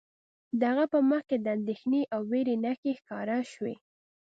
د 0.59 0.61
هغه 0.71 0.85
په 0.93 0.99
مخ 1.09 1.21
کې 1.29 1.37
د 1.39 1.47
اندیښنې 1.57 2.01
او 2.13 2.21
ویرې 2.31 2.55
نښې 2.63 2.91
ښکاره 2.99 3.37
شوې 3.51 3.75